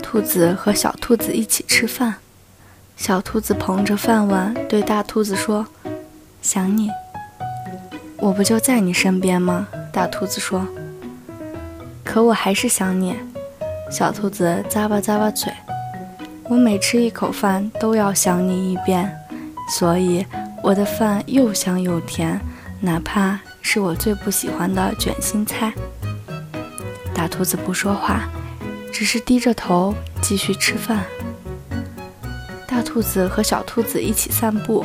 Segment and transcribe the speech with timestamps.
[0.00, 2.16] 兔子和小兔子一起吃饭，
[2.96, 5.66] 小兔子捧着饭碗对大兔子说
[6.42, 6.90] ：“想你，
[8.16, 10.66] 我不就在你身边吗？”大兔子说
[12.02, 13.14] ：“可我还是想你。”
[13.90, 15.52] 小兔子咂巴咂巴嘴
[16.48, 19.10] ：“我每吃一口饭都要想你一遍，
[19.68, 20.26] 所以
[20.62, 22.40] 我的饭又香又甜，
[22.80, 25.72] 哪怕是我最不喜欢的卷心菜。”
[27.14, 28.28] 大兔子不说话。
[28.92, 31.04] 只是低着头继续吃饭。
[32.66, 34.84] 大兔子和小兔子一起散步，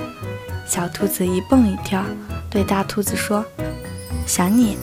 [0.67, 2.03] 小兔子一蹦一跳，
[2.49, 3.45] 对大兔子说
[4.25, 4.77] ：“想你，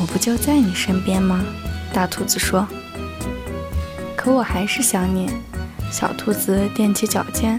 [0.00, 1.44] 我不就在你身边吗？”
[1.92, 2.66] 大兔子说
[4.16, 5.30] ：“可我还是想你。”
[5.90, 7.58] 小兔子踮起脚尖：“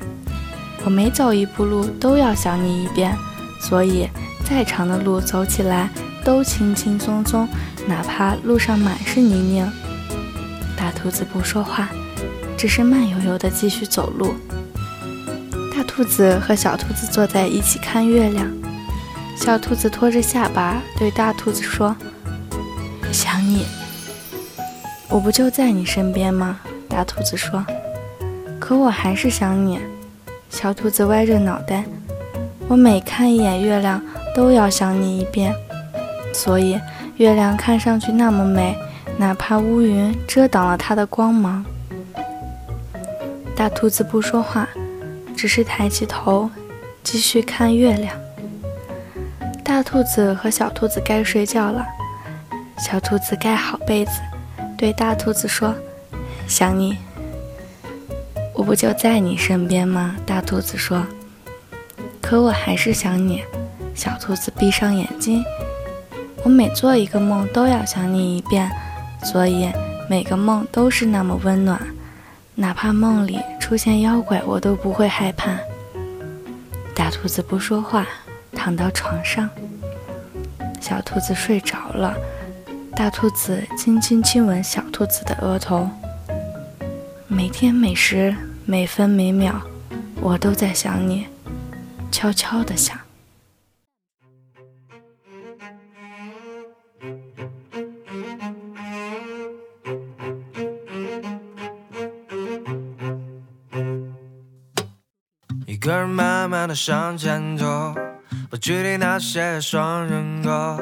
[0.85, 3.17] 我每走一步路都要想你一遍，
[3.59, 4.07] 所以
[4.47, 5.89] 再长的路走起来
[6.23, 7.47] 都轻轻松松，
[7.87, 9.71] 哪怕路上满是泥泞。”
[10.79, 11.89] 大兔子不说话，
[12.57, 14.33] 只是慢悠悠地继续走路。
[15.75, 18.49] 大兔子和小兔子坐在一起看月亮。
[19.35, 21.93] 小兔子托着下巴对大兔子说
[23.11, 23.65] ：“想你，
[25.09, 27.65] 我不就在你身边吗？”大兔子说
[28.57, 29.81] ：“可我还是想你。”
[30.49, 31.83] 小兔子歪着脑袋
[32.69, 34.01] ：“我每看一眼月亮
[34.33, 35.53] 都要想你一遍，
[36.33, 36.79] 所以
[37.17, 38.77] 月亮看上去那么美。”
[39.19, 41.65] 哪怕乌云遮挡了它的光芒，
[43.53, 44.65] 大兔子不说话，
[45.35, 46.49] 只是抬起头，
[47.03, 48.15] 继续看月亮。
[49.61, 51.85] 大兔子和小兔子该睡觉了，
[52.77, 54.11] 小兔子盖好被子，
[54.77, 55.75] 对大兔子说
[56.47, 56.97] ：“想你，
[58.53, 61.05] 我不就在你身边吗？”大兔子说
[62.21, 63.43] ：“可我还是想你。”
[63.93, 65.43] 小兔子闭上眼睛，
[66.45, 68.71] 我每做一个梦都要想你一遍。
[69.23, 69.71] 所以
[70.09, 71.79] 每个梦都是那么温暖，
[72.55, 75.57] 哪怕梦里出现妖怪，我都不会害怕。
[76.95, 78.07] 大兔子不说话，
[78.53, 79.49] 躺到床上。
[80.81, 82.15] 小兔子睡着了，
[82.95, 85.89] 大兔子轻轻亲吻小兔子的额头。
[87.27, 88.35] 每天每时
[88.65, 89.61] 每分每秒，
[90.19, 91.27] 我都在想你，
[92.11, 92.97] 悄悄地想。
[105.79, 107.95] 一个人慢慢的向前走，
[108.49, 110.77] 不距离那些双人歌，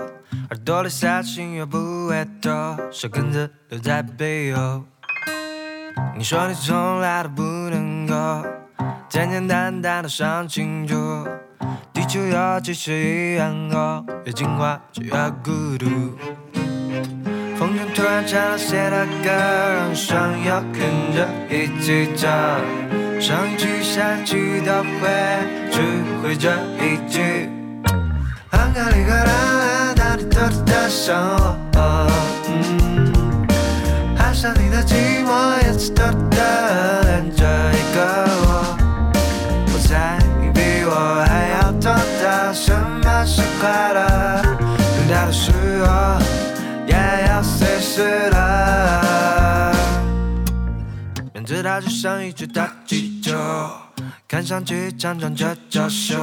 [0.49, 4.83] 耳朵里下音乐不会多，小根子留在背后。
[6.17, 8.43] 你说你从来都不能够
[9.07, 11.27] 简简单单的想清楚，
[11.93, 15.11] 地球有几十亿人口，越进化就越
[15.43, 15.85] 孤独。
[17.55, 20.81] 风筝突然唱了谁的歌，让想要跟
[21.13, 22.27] 着一起唱。
[23.19, 25.09] 上一句下一句都会
[25.71, 25.81] 只
[26.21, 27.49] 会这一句。
[28.51, 29.29] 啷个哩个啷
[29.95, 31.15] 啷，到底多的想
[31.73, 32.07] 我？
[34.17, 37.97] 爱上你的寂寞，也是多的恋着一个
[38.45, 38.77] 我。
[39.73, 40.91] 我猜你比我
[41.27, 42.71] 还要懂得什
[43.03, 44.41] 么是快乐，
[44.77, 45.51] 等待的时
[45.83, 45.87] 候
[46.87, 46.95] 也
[47.27, 48.37] 要随时的。
[51.33, 53.06] 面对它就像一只大鸡。
[54.27, 56.15] 看上去强壮着娇羞，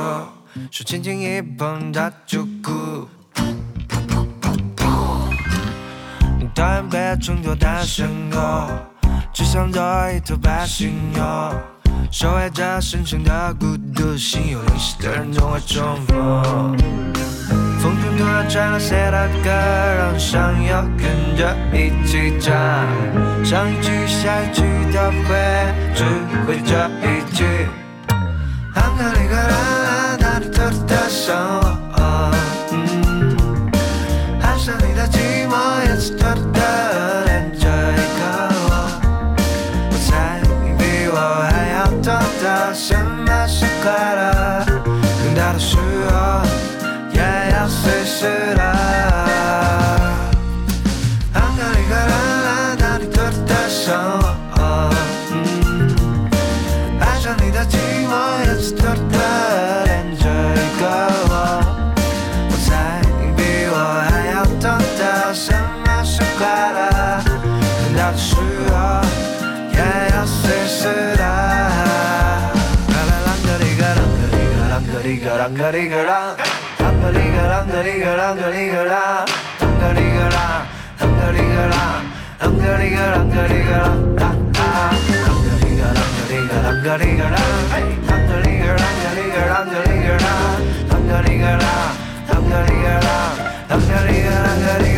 [0.71, 3.09] 手轻轻一碰它就哭。
[6.39, 8.69] 你讨厌被衬托的身后，
[9.33, 9.83] 只想做
[10.13, 11.23] 一头白犀牛，
[12.11, 14.17] 守卫着深深的孤独。
[14.17, 17.64] 心有灵犀的人总会重逢。
[17.85, 22.55] 风中突然传来谁的歌，让想要跟着一起唱。
[23.45, 25.37] 上一句下一句都会，
[25.95, 26.03] 只
[26.47, 27.45] 会这一句。
[28.75, 31.37] 啷个哩个啦啦，哪里偷偷的想
[31.99, 32.35] 我？
[34.41, 38.23] 爱上你的寂寞，也是偷偷的恋着一个
[38.65, 38.73] 我。
[39.91, 41.19] 我猜你比我
[41.51, 42.09] 还要懂
[42.43, 46.44] 得什么是快乐，等到的时候。
[47.69, 48.27] 随时
[48.57, 48.63] 来。
[51.35, 52.15] 啷个哩个啦
[52.45, 53.85] 啦，到底偷偷的想
[54.57, 54.61] 我？
[57.01, 57.77] 爱上你的寂
[58.07, 58.13] 寞，
[58.47, 59.19] 也是偷偷的
[59.85, 60.83] 恋着一个
[61.31, 61.33] 我。
[62.51, 62.69] 我猜
[63.21, 63.41] 你比
[63.71, 63.75] 我
[64.09, 64.63] 还要懂
[64.99, 65.53] 得什
[65.85, 66.79] 么是快乐，
[67.25, 68.37] 等到的时
[68.71, 68.73] 候
[69.73, 69.79] 也
[70.15, 70.79] 要随时
[71.19, 71.23] 来。
[72.89, 76.13] 啦啦啷个哩个啷个哩个啷个哩个啷个哩个啷。
[77.05, 78.97] 啷个里个啷，啷个里个啷，
[79.61, 80.39] 啷个里个啷，
[80.99, 81.77] 啷个里个啷，
[82.41, 90.39] 啷个里个啷，啷个里个啷，啷个里个啷，啷个哩个啷，啷个哩个啷，啷个哩个啷，啷个哩个啷，
[90.91, 91.73] 啷个哩个啷，啷个哩个啷，
[92.15, 93.29] 啷个哩个啷，
[93.69, 94.29] 啷个哩个
[94.81, 94.94] 啷。